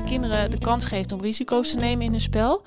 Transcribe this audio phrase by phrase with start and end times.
[0.00, 2.62] je kinderen de kans geeft om risico's te nemen in hun spel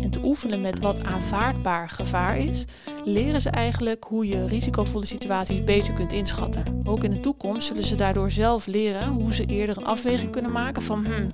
[0.00, 2.64] en te oefenen met wat aanvaardbaar gevaar is,
[3.04, 6.82] leren ze eigenlijk hoe je risicovolle situaties beter kunt inschatten.
[6.84, 10.52] Ook in de toekomst zullen ze daardoor zelf leren hoe ze eerder een afweging kunnen
[10.52, 11.30] maken van hmm,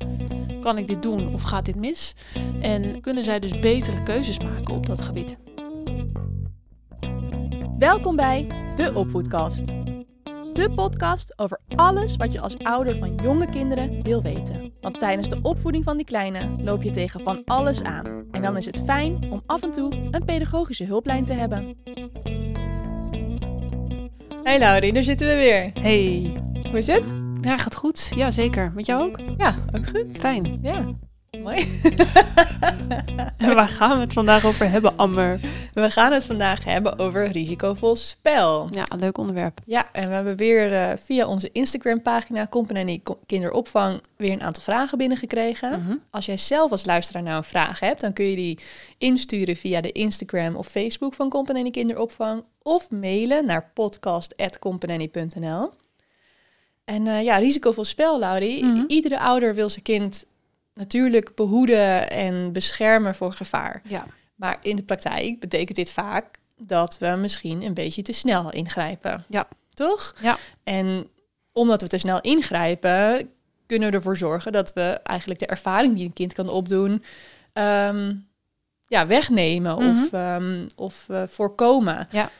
[0.61, 2.15] kan ik dit doen of gaat dit mis?
[2.61, 5.37] En kunnen zij dus betere keuzes maken op dat gebied.
[7.79, 8.47] Welkom bij
[8.77, 9.84] de Opvoedkast.
[10.55, 14.73] De podcast over alles wat je als ouder van jonge kinderen wil weten.
[14.81, 18.25] Want tijdens de opvoeding van die kleine loop je tegen van alles aan.
[18.31, 21.77] En dan is het fijn om af en toe een pedagogische hulplijn te hebben.
[24.43, 25.71] Hey Laurie, daar zitten we weer.
[25.81, 26.33] Hey,
[26.69, 27.13] Hoe is het?
[27.41, 28.13] ja, gaat goed.
[28.17, 28.73] Ja, zeker.
[28.75, 29.19] Met jou ook?
[29.37, 30.19] Ja, ook goed.
[30.19, 30.59] Fijn.
[30.63, 30.85] Ja,
[31.45, 31.67] mooi.
[33.37, 35.41] En waar gaan we het vandaag over hebben, Amber?
[35.73, 38.69] We gaan het vandaag hebben over risicovol spel.
[38.73, 39.61] Ja, een leuk onderwerp.
[39.67, 44.99] Ja, en we hebben weer eh, via onze Instagram-pagina Company Kinderopvang weer een aantal vragen
[44.99, 45.71] binnengekregen.
[45.71, 45.97] Mhm.
[46.11, 48.59] Als jij zelf als luisteraar nou een vraag hebt, dan kun je die
[48.99, 55.71] insturen via de Instagram of Facebook van Company Kinderopvang of mailen naar podcast.company.nl.
[56.85, 58.65] En eh, ja, risicovol spel, Laurie.
[58.65, 58.85] Mhm.
[58.87, 60.25] Iedere ouder wil zijn kind
[60.75, 63.83] natuurlijk behoeden en beschermen voor gevaar.
[63.85, 64.07] Ja.
[64.35, 69.25] Maar in de praktijk betekent dit vaak dat we misschien een beetje te snel ingrijpen.
[69.29, 69.49] Ja.
[69.75, 70.15] Toch?
[70.21, 70.39] Ja.
[70.65, 71.09] En
[71.53, 73.31] omdat we te snel ingrijpen,
[73.67, 77.05] kunnen we ervoor zorgen dat we eigenlijk de ervaring die een kind kan opdoen,
[77.53, 78.15] ehm,
[78.87, 82.09] ja, wegnemen of, ehm, of eh, voorkomen.
[82.11, 82.31] Ja.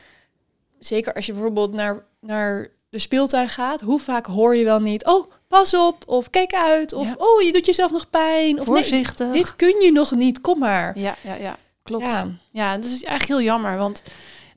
[0.79, 5.05] Zeker als je bijvoorbeeld naar, naar de speeltuin gaat, hoe vaak hoor je wel niet,
[5.05, 7.15] oh, pas op, of kijk uit, of Ja.
[7.17, 9.31] oh, je doet jezelf nog pijn, of nee, Voorzichtig.
[9.31, 10.99] dit kun je nog niet, kom maar.
[10.99, 11.57] Ja, ja, ja.
[11.83, 12.11] Klopt.
[12.11, 12.27] Ja.
[12.51, 14.03] Ja, dat is eigenlijk heel jammer, want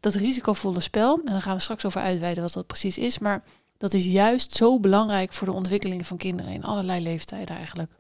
[0.01, 3.43] dat risicovolle spel, en daar gaan we straks over uitweiden wat dat precies is, maar
[3.77, 7.91] dat is juist zo belangrijk voor de ontwikkeling van kinderen in allerlei leeftijden eigenlijk.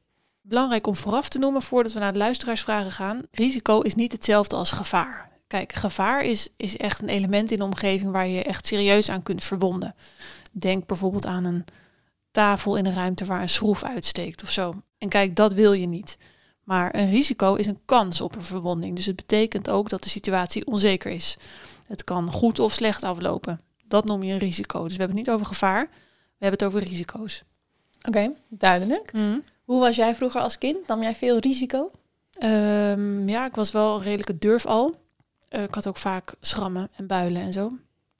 [0.42, 4.56] Belangrijk om vooraf te noemen, voordat we naar de luisteraarsvragen gaan, risico is niet hetzelfde
[4.56, 5.30] als gevaar.
[5.46, 9.22] Kijk, gevaar is, is echt een element in de omgeving waar je echt serieus aan
[9.22, 9.94] kunt verwonden.
[10.52, 11.64] Denk bijvoorbeeld aan een
[12.30, 14.82] tafel in een ruimte waar een schroef uitsteekt of zo.
[14.98, 16.18] En kijk, dat wil je niet.
[16.64, 18.96] Maar een risico is een kans op een verwonding.
[18.96, 21.36] Dus het betekent ook dat de situatie onzeker is.
[21.86, 23.60] Het kan goed of slecht aflopen.
[23.86, 24.82] Dat noem je een risico.
[24.84, 27.42] Dus we hebben het niet over gevaar, we hebben het over risico's.
[28.08, 29.12] oké, duidelijk.
[29.64, 30.86] Hoe was jij vroeger als kind?
[30.86, 31.90] Nam jij veel risico?
[32.32, 34.94] Ehm, ja, ik was wel een redelijke durf al.
[35.48, 37.72] Eh, ik had ook vaak schrammen en builen en zo.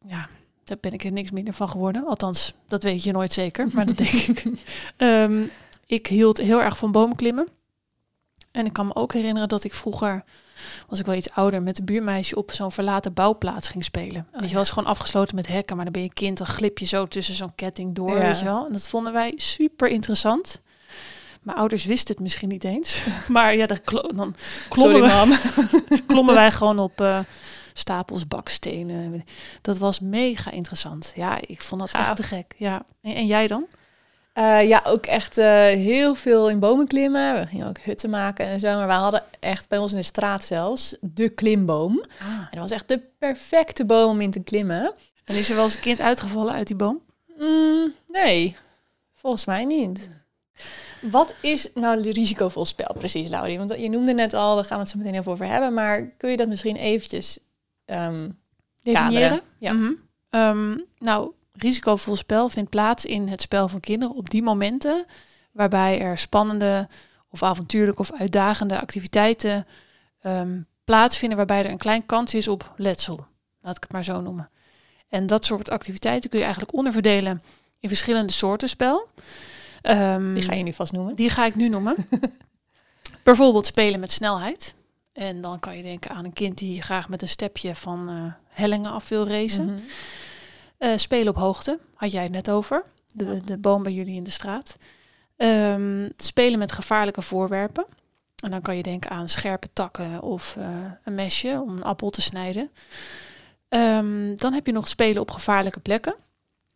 [0.07, 0.29] Ja,
[0.69, 2.07] daar ben ik er niks minder van geworden.
[2.07, 4.45] Althans, dat weet je nooit zeker, maar dat denk ik.
[4.97, 5.43] Ehm,
[5.87, 7.49] ik hield heel erg van boomklimmen.
[8.51, 10.25] En ik kan me ook herinneren dat ik vroeger,
[10.89, 14.27] was ik wel iets ouder, met een buurmeisje op zo'n verlaten bouwplaats ging spelen.
[14.33, 16.79] weet je wel, is gewoon afgesloten met hekken, maar dan ben je kind, dan glip
[16.79, 18.21] je zo tussen zo'n ketting door, Ja.
[18.21, 18.67] weet je wel.
[18.67, 20.61] En dat vonden wij super interessant.
[21.43, 23.03] Mijn ouders wisten het misschien niet eens.
[23.29, 24.35] Maar ja, dan, klo- dan
[24.69, 25.29] klommen, Sorry,
[25.89, 27.19] we, klommen wij gewoon op eh,
[27.79, 29.25] stapels bakstenen.
[29.61, 31.13] Dat was mega interessant.
[31.17, 32.07] Ja, ik vond dat Gaaf.
[32.07, 32.55] echt te gek.
[32.57, 32.83] Ja.
[33.03, 33.67] En, en jij dan?
[34.33, 37.35] Eh, ja, ook echt eh, heel veel in bomen klimmen.
[37.35, 38.77] We gingen ook hutten maken en zo.
[38.77, 42.05] Maar we hadden echt bij ons in de straat zelfs de klimboom.
[42.19, 44.93] En dat was echt de perfecte boom om in te klimmen.
[45.25, 47.01] En is er wel eens een kind uitgevallen uit die boom?
[47.39, 48.57] Mm, nee,
[49.13, 50.09] volgens mij niet.
[51.01, 53.59] Wat is nou de risicovol spel precies, Laurie?
[53.59, 55.75] Want je noemde net al, daar gaan we het zo meteen even over hebben.
[55.75, 57.39] Maar kun je dat misschien eventjes
[57.89, 58.35] Definiëren?
[58.83, 59.41] kaderen?
[59.59, 59.73] Ja.
[59.73, 59.93] Mhm.
[60.31, 65.05] Ehm, nou, risicovol spel vindt plaats in het spel van kinderen op die momenten
[65.53, 66.89] waarbij er spannende
[67.31, 69.67] of avontuurlijke of uitdagende activiteiten
[70.21, 73.27] ehm, plaatsvinden waarbij er een klein kans is op letsel.
[73.61, 74.49] Laat ik het maar zo noemen.
[75.09, 77.43] En dat soort activiteiten kun je eigenlijk onderverdelen
[77.81, 79.09] in verschillende soorten spel.
[80.35, 81.15] Die ga je nu vast noemen.
[81.15, 81.97] die ga ik nu noemen.
[83.23, 84.75] Bijvoorbeeld spelen met snelheid.
[85.19, 88.33] En dan kan je denken aan een kind die graag met een stepje van eh,
[88.49, 89.65] hellingen af wil racen.
[89.65, 89.79] Mhm.
[90.79, 92.85] Eh, spelen op hoogte, had jij het net over.
[93.13, 94.77] De, de boom bij jullie in de straat.
[95.37, 97.87] Ehm, spelen met gevaarlijke voorwerpen.
[98.43, 100.67] En dan kan je denken aan scherpe takken of eh,
[101.05, 102.71] een mesje om een appel te snijden.
[103.69, 106.15] Ehm, dan heb je nog spelen op gevaarlijke plekken.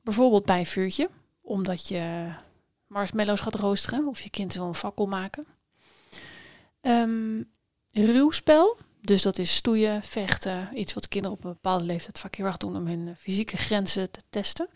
[0.01, 1.09] Bijvoorbeeld bij een vuurtje,
[1.41, 2.29] omdat je
[2.87, 5.47] marshmallows gaat roosteren of je kind wil een fakkel maken.
[7.93, 12.35] Ehm ruwspel, dus dat is stoeien, vechten, iets wat kinderen op een bepaalde leeftijd vaak
[12.35, 14.69] heel erg doen om hun fysieke grenzen te testen.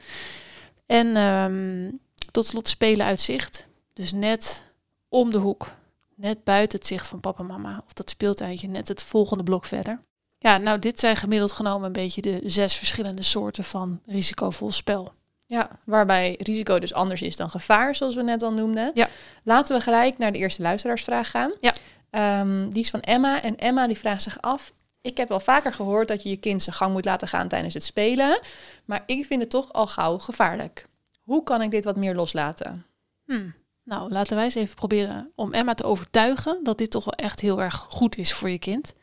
[0.86, 1.90] En ehm,
[2.30, 4.70] tot slot spelen uit zicht, dus net
[5.08, 5.72] om de hoek,
[6.14, 9.64] net buiten het zicht van papa en mama of dat speeltuintje net het volgende blok
[9.64, 10.00] verder.
[10.38, 15.12] Ja, nou dit zijn gemiddeld genomen een beetje de zes verschillende soorten van risicovol spel.
[15.46, 18.90] Ja, waarbij risico dus anders is dan gevaar, zoals we net al noemden.
[18.94, 19.08] Ja.
[19.42, 21.52] Laten we gelijk naar de eerste luisteraarsvraag gaan.
[21.60, 21.74] Ja.
[22.16, 23.42] Ehm, die is van Emma.
[23.42, 24.72] En Emma die vraagt zich af...
[25.00, 27.74] Ik heb wel vaker gehoord dat je je kind zijn gang moet laten gaan tijdens
[27.74, 28.40] het spelen.
[28.84, 30.86] Maar ik vind het toch al gauw gevaarlijk.
[31.22, 32.86] Hoe kan ik dit wat meer loslaten?
[33.24, 33.54] Hmm.
[33.84, 37.40] Nou, laten wij eens even proberen om Emma te overtuigen dat dit toch wel echt
[37.40, 38.94] heel erg goed is voor je kind.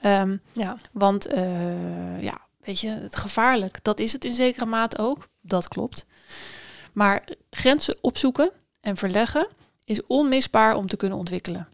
[0.00, 0.76] Ehm, Ja.
[0.92, 5.28] want eh, ja, weet je, het gevaarlijk, dat is het in zekere mate ook.
[5.40, 6.06] Dat klopt.
[6.92, 8.50] Maar grenzen opzoeken
[8.80, 9.48] en verleggen
[9.84, 11.68] is onmisbaar om te kunnen ontwikkelen.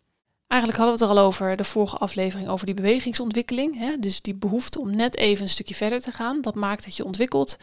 [0.51, 3.79] Eigenlijk hadden we het er al over de vorige aflevering over die bewegingsontwikkeling.
[3.79, 3.99] Hè?
[3.99, 7.05] Dus die behoefte om net even een stukje verder te gaan, dat maakt dat je
[7.05, 7.57] ontwikkelt.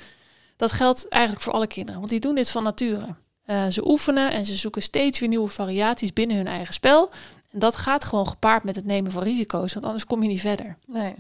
[0.55, 3.15] Dat geldt eigenlijk voor alle kinderen, want die doen dit van nature.
[3.43, 7.09] Eh, ze oefenen en ze zoeken steeds weer nieuwe variaties binnen hun eigen spel.
[7.51, 10.41] En dat gaat gewoon gepaard met het nemen van risico's, want anders kom je niet
[10.41, 10.77] verder.
[10.85, 11.15] Nee.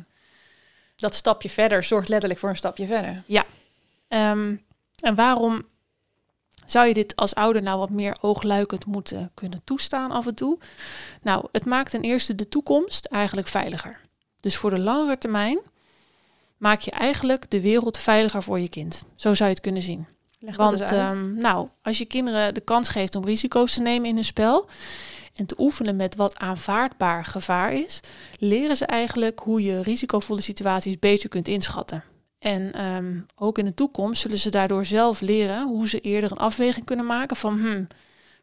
[0.95, 3.23] Dat stapje verder zorgt letterlijk voor een stapje verder.
[4.07, 4.55] Ehm,
[4.99, 5.65] en waarom
[6.67, 10.57] zou je dit als ouder nou wat meer oogluikend moeten kunnen toestaan af en toe?
[11.21, 13.99] Nou, het maakt ten eerste de toekomst eigenlijk veiliger.
[14.39, 15.59] Dus voor de langere termijn
[16.57, 19.03] maak je eigenlijk de wereld veiliger voor je kind.
[19.15, 20.07] Zo zou je het kunnen zien.
[20.39, 24.15] Leg Want ehm, nou, als je kinderen de kans geeft om risico's te nemen in
[24.15, 24.69] hun spel
[25.35, 27.99] en te oefenen met wat aanvaardbaar gevaar is,
[28.39, 32.03] leren ze eigenlijk hoe je risicovolle situaties beter kunt inschatten.
[32.39, 36.37] En ehm, ook in de toekomst zullen ze daardoor zelf leren hoe ze eerder een
[36.37, 37.87] afweging kunnen maken van hmm,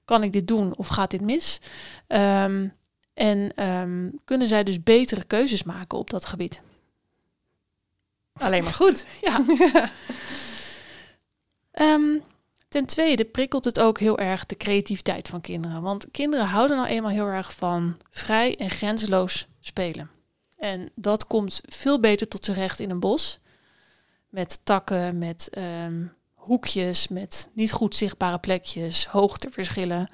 [0.04, 1.60] kan ik dit doen of gaat dit mis?
[2.06, 2.68] Ehm,
[3.14, 6.62] en ehm, kunnen zij dus betere keuzes maken op dat gebied.
[8.32, 9.06] Alleen maar goed.
[9.20, 9.44] Ja.
[12.74, 15.82] Ten tweede prikkelt het ook heel erg de creativiteit van kinderen.
[15.82, 20.10] Want kinderen houden nou eenmaal heel erg van vrij en grenzeloos spelen.
[20.56, 23.38] En dat komt veel beter tot z'n recht in een bos.
[24.34, 30.08] Met takken, met ehm, hoekjes, met niet goed zichtbare plekjes, hoogteverschillen,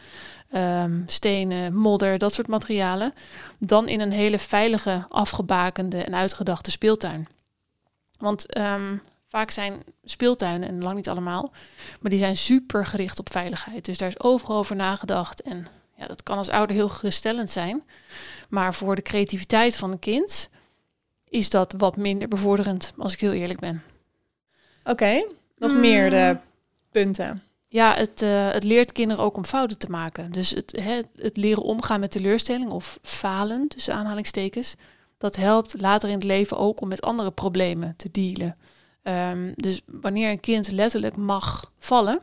[0.50, 3.14] ehm, stenen, modder, dat soort materialen.
[3.58, 7.26] Dan in een hele veilige, afgebakende en uitgedachte speeltuin.
[8.18, 8.96] Want ehm,
[9.28, 11.52] vaak zijn speeltuinen, en lang niet allemaal,
[12.00, 13.84] maar die zijn super gericht op veiligheid.
[13.84, 15.42] Dus daar is overal over nagedacht.
[15.42, 15.66] En
[15.96, 17.82] ja, dat kan als ouder heel geruststellend zijn.
[18.48, 20.50] Maar voor de creativiteit van een kind
[21.28, 23.82] is dat wat minder bevorderend, als ik heel eerlijk ben.
[24.84, 25.24] Oké,
[25.58, 25.80] nog Mm.
[25.80, 26.36] meer de
[26.90, 27.42] punten.
[27.68, 30.32] Ja, het, eh, het leert kinderen ook om fouten te maken.
[30.32, 34.74] Dus het, hè, het leren omgaan met teleurstelling of falen, tussen aanhalingstekens,
[35.18, 38.56] dat helpt later in het leven ook om met andere problemen te dealen.
[39.02, 42.20] Ehm, dus wanneer een kind letterlijk mag vallen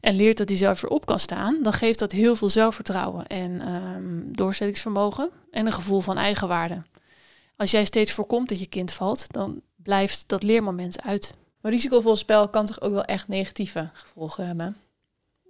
[0.00, 3.26] en leert dat hij zelf weer op kan staan, dan geeft dat heel veel zelfvertrouwen
[3.26, 6.82] en ehm, doorzettingsvermogen en een gevoel van eigenwaarde.
[7.56, 11.34] Als jij steeds voorkomt dat je kind valt, dan blijft dat leermoment uit.
[11.60, 14.76] Maar risicovol spel kan toch ook wel echt negatieve gevolgen hebben?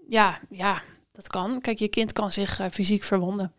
[0.09, 1.61] Ja, ja, dat kan.
[1.61, 3.53] Kijk, je kind kan zich eh, fysiek verwonden.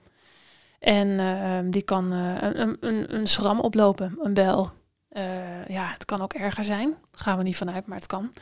[0.79, 4.71] En eh, die kan eh, een, een- een, schram oplopen, een bel.
[5.09, 6.89] Eh, ja, het kan ook erger zijn.
[6.89, 8.33] Daar gaan we niet vanuit, maar het kan.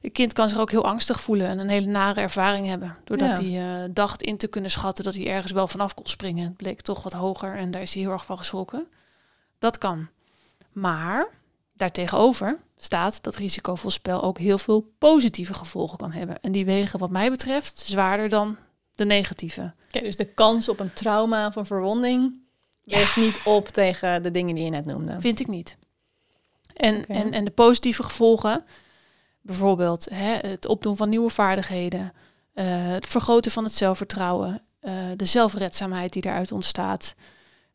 [0.00, 2.96] Je kind kan zich ook heel angstig voelen en een hele nare ervaring hebben.
[3.04, 3.48] Doordat Ja.
[3.60, 6.44] hij dacht in te kunnen schatten dat hij ergens wel vanaf kon springen.
[6.48, 8.86] Het bleek toch wat hoger en daar is hij heel erg van geschrokken.
[9.58, 10.08] Dat kan.
[10.72, 11.26] Maar
[11.74, 16.40] daartegenover staat dat risicovol spel ook heel veel positieve gevolgen kan hebben.
[16.40, 18.56] En die wegen wat mij betreft zwaarder dan
[18.94, 19.72] de negatieve.
[19.88, 22.34] Dus de kans op een trauma of een verwonding
[22.84, 25.20] weegt niet op tegen de dingen die je net noemde.
[25.20, 25.76] Vind ik niet.
[26.74, 28.64] En, en, en de positieve gevolgen,
[29.40, 32.12] bijvoorbeeld hè, het opdoen van nieuwe vaardigheden,
[32.54, 37.14] eh, het vergroten van het zelfvertrouwen, eh, de zelfredzaamheid die daaruit ontstaat,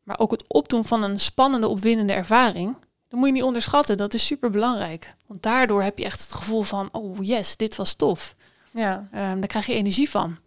[0.04, 2.76] maar ook het opdoen van een spannende, opwindende ervaring,
[3.10, 3.98] dat moet je niet onderschatten.
[3.98, 5.14] Dat is super belangrijk.
[5.28, 8.36] Want daardoor heb je echt het gevoel van, oh yes, dit was tof.
[8.72, 9.08] Ja.
[9.12, 10.38] Ehm, daar krijg je energie van.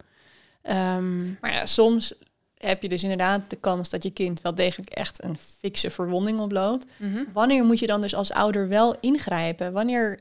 [0.61, 2.13] Ehm, Maar ja, soms
[2.57, 6.39] heb je dus inderdaad de kans dat je kind wel degelijk echt een fikse verwonding
[6.39, 6.85] oploopt.
[6.97, 7.23] mhm.
[7.33, 9.71] Wanneer moet je dan dus als ouder wel ingrijpen?
[9.73, 10.19] Wanneer,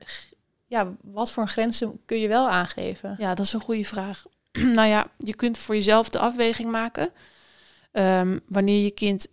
[0.67, 3.15] ja, wat voor grenzen kun je wel aangeven?
[3.19, 4.25] Ja, dat is een goede vraag.
[4.77, 7.11] nou ja, je kunt voor jezelf de afweging maken.
[7.93, 9.27] Ehm, wanneer je kind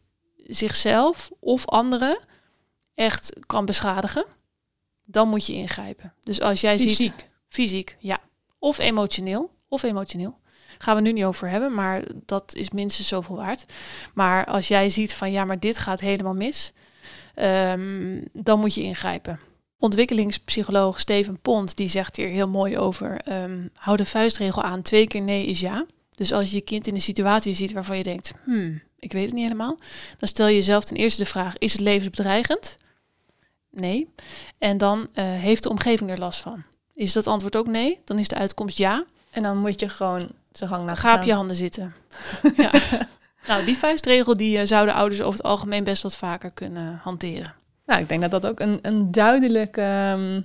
[0.48, 2.20] zichzelf of anderen
[3.00, 4.26] echt kan beschadigen,
[5.06, 6.14] dan moet je ingrijpen.
[6.22, 7.98] Dus als jij ziet Fysiek.
[8.00, 8.20] ja,
[8.60, 10.38] of emotioneel, of emotioneel.
[10.78, 13.66] Gaan we nu niet over hebben, maar dat is minstens zoveel waard.
[14.14, 16.74] Maar als jij ziet van ja, maar dit gaat helemaal mis,
[17.36, 19.40] ehm, dan moet je ingrijpen.
[19.78, 25.08] Ontwikkelingspsycholoog Steven Pont die zegt hier heel mooi over: ehm, hou de vuistregel aan, twee
[25.08, 25.86] keer nee is ja.
[26.16, 29.26] Dus als je je kind in een situatie ziet waarvan je denkt, hmm, ik weet
[29.26, 29.78] het niet helemaal,
[30.18, 32.78] dan stel je jezelf ten eerste de vraag: is het levensbedreigend?
[33.72, 34.14] Nee.
[34.58, 36.64] En dan eh, heeft de omgeving er last van.
[36.94, 38.00] Is dat antwoord ook nee?
[38.06, 39.04] Dan is de uitkomst ja.
[39.32, 41.94] En dan moet je gewoon zijn gang laten Ga op je handen zitten.
[42.56, 42.72] ja.
[43.48, 47.54] Nou, die vuistregel die eh, zouden ouders over het algemeen best wat vaker kunnen hanteren.
[47.86, 50.42] Nou, ik denk dat dat ook een, een duidelijke ehm,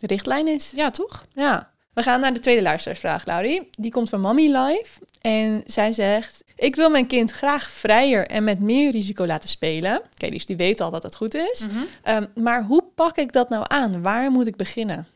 [0.00, 0.72] richtlijn is.
[0.74, 1.24] Ja, toch?
[1.32, 1.73] Ja.
[1.94, 3.70] We gaan naar de tweede luisteraarsvraag, Laurie.
[3.70, 5.00] Die komt van Mommy Live.
[5.20, 6.42] En zij zegt...
[6.56, 9.96] Ik wil mijn kind graag vrijer en met meer risico laten spelen.
[9.96, 11.66] Oké, dus die weet al dat het goed is.
[12.02, 14.02] Ehm, maar hoe pak ik dat nou aan?
[14.02, 15.06] Waar moet ik beginnen?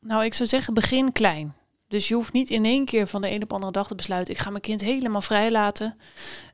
[0.00, 1.54] Nou, ik zou zeggen, begin klein.
[1.88, 3.94] Dus je hoeft niet in één keer van de een op de andere dag te
[3.94, 4.34] besluiten...
[4.34, 5.96] ik ga mijn kind helemaal vrij laten.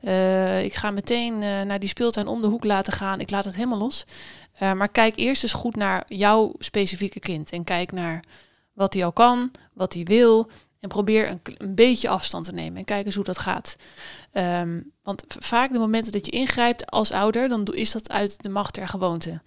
[0.00, 3.20] Eh, ik ga meteen eh, naar die speeltuin om de hoek laten gaan.
[3.20, 4.04] Ik laat het helemaal los.
[4.52, 7.50] Eh, maar kijk eerst eens goed naar jouw specifieke kind.
[7.50, 8.22] En kijk naar
[8.74, 10.50] wat hij al kan, wat hij wil.
[10.80, 12.78] En probeer een, een beetje afstand te nemen.
[12.78, 13.76] En kijk eens hoe dat gaat.
[14.32, 17.48] Ehm, want vaak de momenten dat je ingrijpt als ouder...
[17.48, 19.40] dan is dat uit de macht der gewoonte.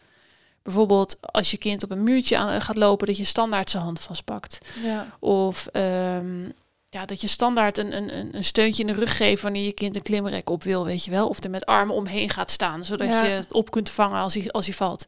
[0.63, 3.07] Bijvoorbeeld als je kind op een muurtje aan, gaat lopen...
[3.07, 4.57] dat je standaard zijn hand vastpakt.
[4.83, 5.07] Ja.
[5.19, 6.49] Of ehm,
[6.89, 9.95] ja, dat je standaard een, een, een- steuntje in de rug geeft wanneer je kind
[9.95, 11.27] een klimrek op wil, weet je wel.
[11.27, 13.23] Of er met armen omheen gaat staan, zodat Ja.
[13.23, 15.05] je het op kunt vangen als hij, als hij valt.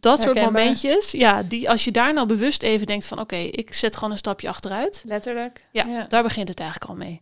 [0.00, 3.74] Dat soort momentjes, ja, die, als je daar nou bewust even denkt van oké, ik
[3.74, 5.02] zet gewoon een stapje achteruit.
[5.06, 5.64] Letterlijk?
[5.72, 7.20] Ja, daar begint het eigenlijk al mee.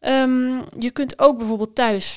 [0.00, 2.16] Ehm, je kunt ook bijvoorbeeld thuis,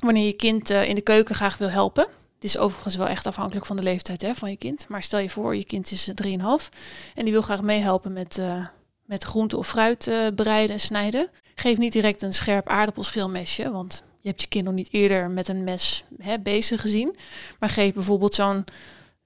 [0.00, 2.06] wanneer je kind eh, in de keuken graag wil helpen.
[2.34, 4.88] Het is overigens wel echt afhankelijk van de leeftijd hè, van je kind.
[4.88, 6.68] Maar stel je voor, je kind is eh, 3,5
[7.14, 8.66] en die wil graag meehelpen met, eh,
[9.04, 11.30] met groente of fruit eh, bereiden en snijden.
[11.54, 15.48] Geef niet direct een scherp aardappelschilmesje, want je hebt je kind nog niet eerder met
[15.48, 17.16] een mes hè, bezig gezien.
[17.58, 18.64] Maar geef bijvoorbeeld zo'n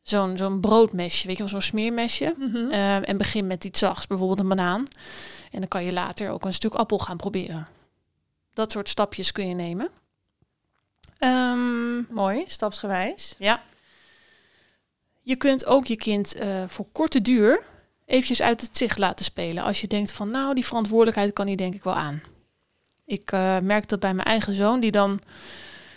[0.03, 2.35] zo'n zo'n broodmesje, weet je wel, zo'n smeermesje.
[2.39, 2.57] Mhm.
[2.57, 4.83] Ehm, en begin met iets zachts, bijvoorbeeld een banaan.
[5.51, 7.67] En dan kan je later ook een stuk appel gaan proberen.
[8.53, 9.91] Dat soort stapjes kun je nemen.
[11.19, 13.35] Ehm, Mooi, stapsgewijs.
[13.39, 13.63] ja.
[15.23, 17.63] Je kunt ook je kind eh, voor korte duur
[18.09, 19.63] eventjes uit het zicht laten spelen.
[19.65, 22.23] Als je denkt van, nou, die verantwoordelijkheid kan hij denk ik wel aan.
[23.05, 25.21] Ik eh, merk dat bij mijn eigen zoon, die dan...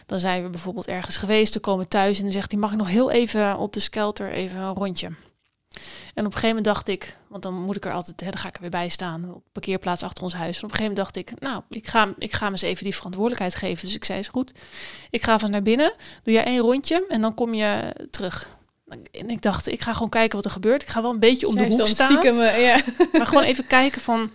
[0.06, 2.78] Dan zijn we bijvoorbeeld ergens geweest, dan komen thuis en dan zegt hij, mag ik
[2.78, 5.12] nog heel even op de skelter even een rondje?
[6.14, 8.38] En op een gegeven moment dacht ik, want dan moet ik er altijd, hè, dan
[8.38, 10.58] ga ik er weer bij staan op de parkeerplaats achter ons huis.
[10.58, 12.84] En op een gegeven moment dacht ik, nou, ik ga, ik ga hem eens even
[12.84, 13.86] die verantwoordelijkheid geven.
[13.86, 14.52] Dus ik zei, is goed,
[15.10, 18.50] ik ga van naar binnen, doe jij één rondje en dan kom je terug.
[19.12, 20.82] En ik dacht, ik ga gewoon kijken wat er gebeurt.
[20.82, 22.10] Ik ga wel een beetje om de hoek staan.
[22.10, 22.82] Stiekem, eh, ja.
[23.18, 24.32] Maar gewoon even kijken van,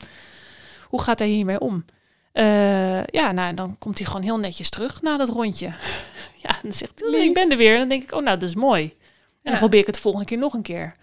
[0.88, 1.84] hoe gaat hij hiermee om?
[2.32, 5.66] Eh, ja, nou, dan komt hij gewoon heel netjes terug na dat rondje.
[6.44, 7.72] ja, dan zegt hij, ik ben er weer.
[7.72, 8.94] En dan denk ik, oh, nou, dat is mooi.
[9.42, 10.94] En dan probeer ik het de volgende keer nog een keer.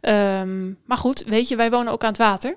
[0.00, 2.56] Ehm, maar goed, weet je, wij wonen ook aan het water.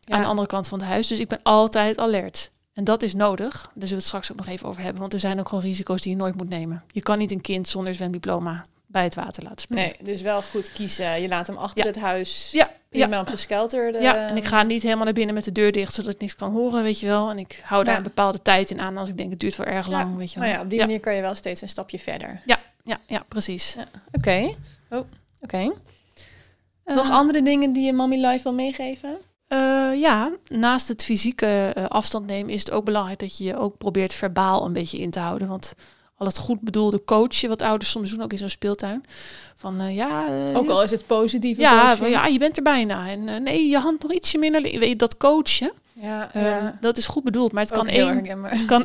[0.00, 0.14] Ja.
[0.14, 1.06] Aan de andere kant van het huis.
[1.06, 2.50] Dus ik ben altijd alert.
[2.72, 3.50] En dat is nodig.
[3.50, 5.00] Daar zullen we het straks ook nog even over hebben.
[5.00, 6.84] Want er zijn ook gewoon risico's die je nooit moet nemen.
[6.92, 9.82] Je kan niet een kind zonder zwemdiploma bij het water laten spelen.
[9.82, 11.20] Nee, dus wel goed kiezen.
[11.22, 11.90] Je laat hem achter Ja.
[11.90, 12.50] het huis.
[12.52, 13.20] Ja, ja.
[13.20, 13.92] Op zijn skelter.
[13.92, 16.20] De, Ja, en ik ga niet helemaal naar binnen met de deur dicht, zodat ik
[16.20, 17.30] niks kan horen, weet je wel.
[17.30, 17.98] En ik hou daar Ja.
[17.98, 20.38] een bepaalde tijd in aan als ik denk het duurt wel erg lang, weet je
[20.38, 20.48] wel.
[20.48, 20.84] Maar ja, op die ja.
[20.84, 22.40] manier kan je wel steeds een stapje verder.
[22.44, 22.58] Ja,
[23.06, 23.76] ja, precies.
[24.12, 24.54] Oké.
[24.90, 25.00] Oh,
[25.40, 25.72] oké.
[26.84, 29.18] Eh, Nog andere dingen die je Mommy Life wil meegeven?
[29.48, 29.58] eh,
[30.00, 33.78] ja, naast het fysieke eh, afstand nemen is het ook belangrijk dat je je ook
[33.78, 35.48] probeert verbaal een beetje in te houden.
[35.48, 35.74] Want
[36.22, 39.04] al het goed bedoelde coachen, wat ouders soms doen, ook in zo'n speeltuin.
[39.56, 41.58] Van eh, ja, eh, Ook al is het positief.
[41.58, 43.08] ja, van, ja, je bent er bijna.
[43.08, 44.62] En eh, nee, je hand nog ietsje minder.
[44.62, 46.78] Weet je, dat coachen, ja, ehm, ja.
[46.80, 47.52] dat is goed bedoeld.
[47.52, 48.44] Maar het Ook kan één.
[48.44, 48.84] Het kan,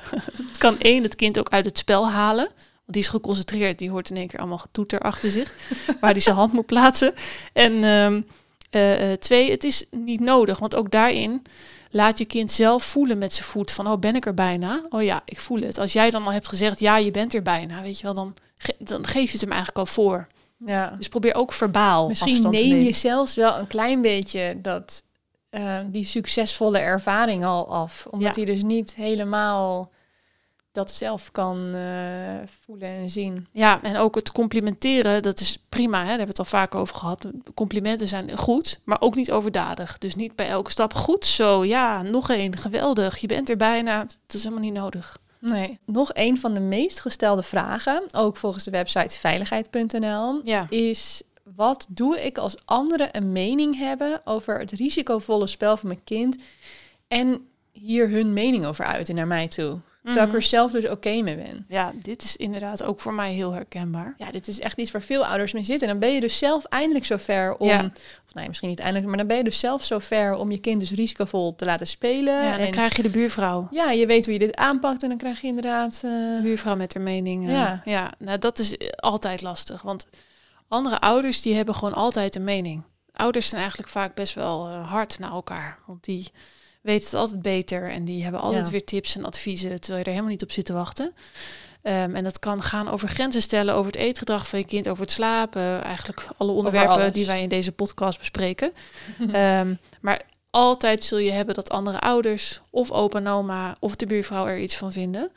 [0.48, 2.44] het kan één, het kind ook uit het spel halen.
[2.54, 3.78] Want die is geconcentreerd.
[3.78, 5.54] Die hoort in één keer allemaal getoeter achter zich.
[6.00, 7.14] waar hij zijn hand moet plaatsen.
[7.52, 8.20] En ehm,
[8.70, 10.58] eh, eh, twee, het is niet nodig.
[10.58, 11.42] Want ook daarin
[11.90, 13.70] laat je kind zelf voelen met zijn voet.
[13.72, 14.82] Van, oh, ben ik er bijna?
[14.88, 15.78] Oh ja, ik voel het.
[15.78, 17.82] Als jij dan al hebt gezegd, ja, je bent er bijna.
[17.82, 20.26] Weet je wel, dan, ge- dan geef je het hem eigenlijk al voor.
[20.58, 20.94] Ja.
[20.98, 22.84] Dus probeer ook verbaal Misschien neem nemen.
[22.84, 25.02] je zelfs wel een klein beetje dat,
[25.50, 28.06] eh, die succesvolle ervaring al af.
[28.10, 28.42] Omdat Ja.
[28.44, 29.90] hij dus niet helemaal
[30.76, 31.82] dat zelf kan eh,
[32.60, 33.46] voelen en zien.
[33.52, 35.98] Ja, en ook het complimenteren, dat is prima.
[35.98, 36.06] Hè?
[36.08, 37.26] Daar hebben we het al vaak over gehad.
[37.54, 39.98] Complimenten zijn goed, maar ook niet overdadig.
[39.98, 41.64] Dus niet bij elke stap goed zo.
[41.64, 43.18] Ja, nog één, geweldig.
[43.18, 43.98] Je bent er bijna.
[43.98, 45.18] Dat is helemaal niet nodig.
[45.38, 45.78] Nee.
[45.84, 50.66] Nog een van de meest gestelde vragen, ook volgens de website veiligheid.nl, Ja.
[50.68, 51.22] is
[51.56, 56.36] wat doe ik als anderen een mening hebben over het risicovolle spel van mijn kind
[57.08, 59.78] en hier hun mening over uiten naar mij toe.
[60.12, 61.64] Terwijl ik er zelf dus oké mee ben.
[61.68, 64.14] Ja, dit is inderdaad ook voor mij heel herkenbaar.
[64.18, 65.88] Ja, dit is echt iets waar veel ouders mee zitten.
[65.88, 67.68] En dan ben je dus zelf eindelijk zover om...
[67.68, 67.84] Ja.
[68.26, 70.80] Of nee, misschien niet eindelijk, maar dan ben je dus zelf zover om je kind
[70.80, 72.34] dus risicovol te laten spelen.
[72.44, 73.68] Ja, dan en krijg je de buurvrouw.
[73.70, 76.00] ja, je weet hoe je dit aanpakt en dan krijg je inderdaad...
[76.04, 76.10] eh,
[76.42, 77.44] buurvrouw met haar mening.
[77.46, 77.82] eh, Ja.
[77.84, 79.82] ja, nou dat is altijd lastig.
[79.82, 80.06] Want
[80.68, 82.82] Andere ouders die hebben gewoon altijd een mening.
[83.12, 85.78] Ouders zijn eigenlijk vaak best wel uh, hard naar elkaar.
[85.86, 86.30] Want die
[86.86, 88.70] weten het altijd beter en die hebben altijd Ja.
[88.72, 91.14] weer tips en adviezen, terwijl je er helemaal niet op zit te wachten.
[91.82, 95.02] Ehm, en dat kan gaan over grenzen stellen, over het eetgedrag van je kind, over
[95.02, 95.82] het slapen.
[95.82, 98.72] Eigenlijk alle onderwerpen die wij in deze podcast bespreken.
[99.32, 104.06] Ehm, maar altijd zul je hebben dat andere ouders of opa en oma of de
[104.06, 105.30] buurvrouw er iets van vinden.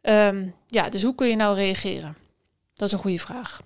[0.00, 2.16] Ehm, ja, dus hoe kun je nou reageren?
[2.74, 3.60] Dat is een goede vraag.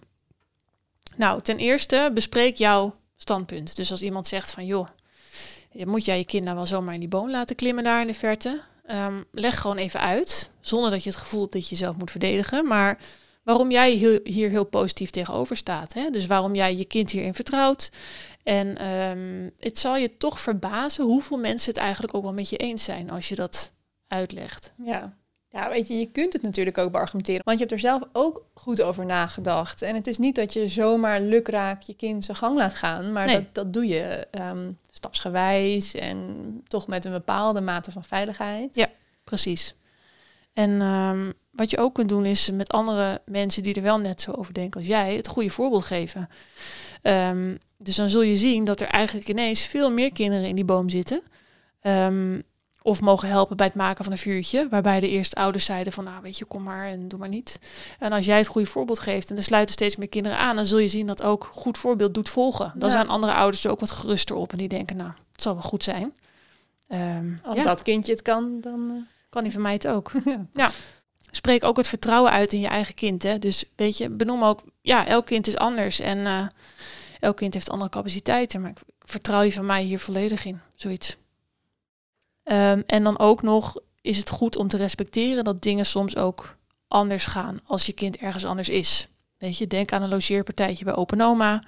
[1.16, 3.76] Nou, ten eerste bespreek jouw standpunt.
[3.76, 4.88] Dus als iemand zegt van joh,
[5.84, 8.14] moet jij je kind nou wel zomaar in die boom laten klimmen daar in de
[8.14, 8.60] verte?
[8.86, 12.10] Ehm, leg gewoon even uit, zonder dat je het gevoel hebt dat je jezelf moet
[12.10, 12.98] verdedigen, maar
[13.42, 15.92] waarom jij heel- hier heel positief tegenover staat.
[15.94, 16.10] Hè?
[16.10, 17.90] Dus waarom jij je kind hierin vertrouwt.
[18.42, 22.56] En ehm, het zal je toch verbazen hoeveel mensen het eigenlijk ook wel met je
[22.56, 23.72] eens zijn als je dat
[24.08, 24.72] uitlegt.
[24.84, 25.16] Ja.
[25.48, 27.42] ja, weet je, je kunt het natuurlijk ook beargumenteren.
[27.44, 29.82] Want je hebt er zelf ook goed over nagedacht.
[29.82, 33.12] En het is niet dat je zomaar lukraak je kind zijn gang laat gaan.
[33.12, 33.34] Maar Nee.
[33.34, 38.88] dat, dat doe je ehm, stapsgewijs en toch met een bepaalde mate van veiligheid.
[39.24, 39.74] Precies.
[40.52, 44.20] En ehm, wat je ook kunt doen is met andere mensen die er wel net
[44.20, 46.28] zo over denken als jij, het goede voorbeeld geven.
[47.02, 50.64] Ehm, dus dan zul je zien dat er eigenlijk ineens veel meer kinderen in die
[50.64, 51.22] boom zitten.
[51.80, 52.40] Ehm,
[52.86, 54.66] of mogen helpen bij het maken van een vuurtje.
[54.70, 57.58] Waarbij de eerste ouders zeiden van nou weet je, kom maar en doe maar niet.
[57.98, 60.66] En als jij het goede voorbeeld geeft en er sluiten steeds meer kinderen aan, dan
[60.66, 62.72] zul je zien dat ook goed voorbeeld doet volgen.
[62.76, 62.94] Dan Ja.
[62.94, 65.62] zijn andere ouders er ook wat geruster op en die denken nou, het zal wel
[65.62, 66.14] goed zijn.
[66.88, 67.62] Ehm, Als ja.
[67.62, 68.90] dat kindje het kan, dan...
[68.90, 68.96] eh,
[69.30, 70.12] Kan die van mij het ook.
[70.24, 70.46] Ja.
[70.52, 70.70] ja.
[71.30, 73.22] Spreek ook het vertrouwen uit in je eigen kind.
[73.22, 73.38] Hè?
[73.38, 76.00] Dus weet je, benoem ook, ja, elk kind is anders.
[76.00, 76.46] En eh,
[77.20, 78.60] elk kind heeft andere capaciteiten.
[78.60, 80.60] Maar ik vertrouw die van mij hier volledig in.
[80.76, 81.16] Zoiets.
[82.44, 86.56] Ehm, en dan ook nog is het goed om te respecteren dat dingen soms ook
[86.88, 89.08] anders gaan als je kind ergens anders is.
[89.38, 91.62] Weet je, denk aan een logeerpartijtje bij open oma.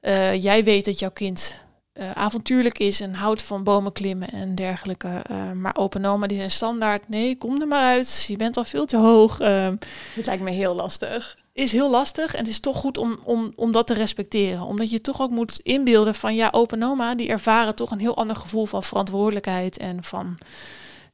[0.00, 4.54] Eh, jij weet dat jouw kind eh, avontuurlijk is en houdt van bomen klimmen en
[4.54, 5.22] dergelijke.
[5.22, 8.24] Eh, maar open oma die zijn standaard, nee, kom er maar uit.
[8.28, 9.40] Je bent al veel te hoog.
[9.40, 9.76] Ehm,
[10.14, 11.36] Het lijkt me heel lastig.
[11.56, 14.62] Is heel lastig en het is toch goed om, om, om dat te respecteren.
[14.62, 18.16] Omdat je toch ook moet inbeelden van ja, open oma, die ervaren toch een heel
[18.16, 20.38] ander gevoel van verantwoordelijkheid en van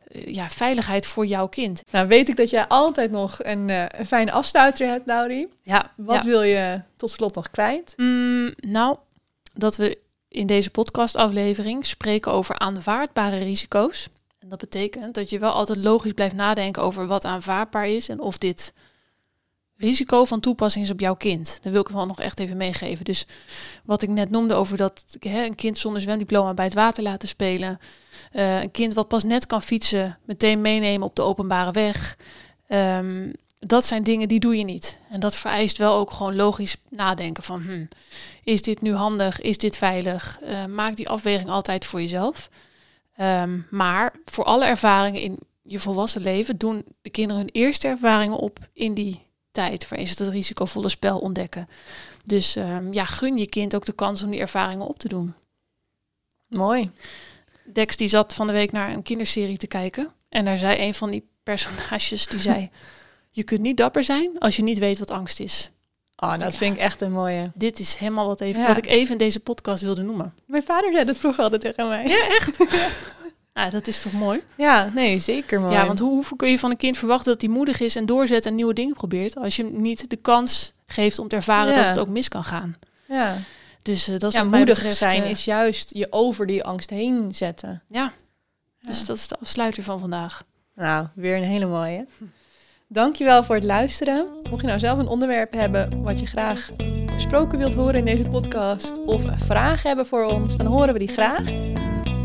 [0.06, 1.82] eh, ja, veiligheid voor jouw kind.
[1.90, 5.48] Nou weet ik dat jij altijd nog een, eh, een fijne afsluiter hebt, Laurie.
[5.62, 7.94] Ja, Wat wil je tot slot nog kwijt?
[7.96, 8.96] Mm, nou,
[9.54, 14.08] dat we in deze podcastaflevering spreken over aanvaardbare risico's.
[14.38, 18.20] En dat betekent dat je wel altijd logisch blijft nadenken over wat aanvaardbaar is en
[18.20, 18.72] of dit
[19.82, 21.58] risico van toepassing is op jouw kind.
[21.62, 23.04] Dat wil ik wel nog echt even meegeven.
[23.04, 23.26] Dus
[23.84, 27.78] wat ik net noemde over dat een kind zonder zwemdiploma bij het water laten spelen.
[28.32, 32.16] eh, een kind wat pas net kan fietsen, meteen meenemen op de openbare weg.
[32.66, 34.98] Ehm, dat zijn dingen die doe je niet.
[35.10, 37.62] En dat vereist wel ook gewoon logisch nadenken van...
[37.62, 37.84] Hm,
[38.44, 39.40] is dit nu handig?
[39.40, 40.38] Is dit veilig?
[40.42, 42.50] Eh, maak die afweging altijd voor jezelf.
[43.16, 46.56] Ehm, maar voor alle ervaringen in je volwassen leven...
[46.58, 49.88] doen de kinderen hun eerste ervaringen op in die tijd...
[49.88, 51.68] waarin ze het risicovolle spel ontdekken.
[52.24, 55.34] Dus ehm, ja, gun je kind ook de kans om die ervaringen op te doen.
[56.48, 56.90] Mooi.
[57.72, 60.10] Dex die zat van de week naar een kinderserie te kijken.
[60.28, 62.70] En daar zei een van die personages, die zei...
[63.34, 65.70] Je kunt niet dapper zijn als je niet weet wat angst is.
[66.16, 66.58] Oh, dat Ja.
[66.58, 67.50] vind ik echt een mooie.
[67.54, 68.68] Dit is helemaal wat, even, Ja.
[68.68, 70.34] wat ik even in deze podcast wilde noemen.
[70.46, 72.06] Mijn vader zei dat vroeger altijd tegen mij.
[72.06, 72.56] Ja, echt?
[73.54, 74.42] Ja, dat is toch mooi?
[74.56, 75.72] Ja, nee, zeker mooi.
[75.74, 78.06] Ja, want hoe, hoeveel kun je van een kind verwachten dat hij moedig is en
[78.06, 81.72] doorzet en nieuwe dingen probeert, als je hem niet de kans geeft om te ervaren
[81.72, 81.76] Ja.
[81.78, 82.76] dat het ook mis kan gaan.
[83.06, 83.36] ja.
[83.82, 86.90] Dus eh, dat is ja, moedig betreft, zijn eh, is juist je over die angst
[86.90, 87.82] heen zetten.
[87.88, 88.12] Ja,
[88.80, 90.42] dus dat is de afsluiter van vandaag.
[90.74, 92.06] Nou, weer een hele mooie.
[92.88, 94.26] Dankjewel voor het luisteren.
[94.50, 96.70] Mocht je nou zelf een onderwerp hebben wat je graag
[97.14, 100.98] besproken wilt horen in deze podcast of een vraag hebben voor ons, dan horen we
[100.98, 101.42] die graag.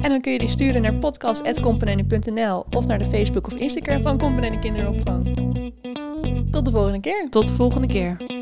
[0.01, 4.17] En dan kun je die sturen naar podcast.componenten.nl of naar de Facebook of Instagram van
[4.17, 5.25] Componenten Kinderopvang.
[6.51, 7.27] Tot de volgende keer.
[7.29, 8.36] Tot de volgende keer.